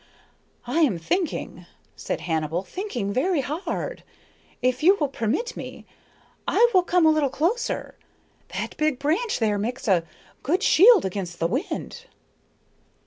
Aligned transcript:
"I 0.65 0.79
am 0.79 0.97
thinking," 0.97 1.67
said 1.95 2.21
Hannibal, 2.21 2.63
"thinking 2.63 3.13
very 3.13 3.41
hard. 3.41 4.01
If 4.59 4.81
you 4.81 4.95
will 4.99 5.07
permit 5.09 5.55
me, 5.55 5.85
I 6.47 6.71
will 6.73 6.81
come 6.81 7.05
a 7.05 7.11
little 7.11 7.29
closer. 7.29 7.93
That 8.57 8.75
big 8.77 8.97
branch 8.97 9.37
there 9.37 9.59
makes 9.59 9.87
a 9.87 10.03
good 10.41 10.63
shield 10.63 11.05
against 11.05 11.37
the 11.37 11.45
wind." 11.45 12.07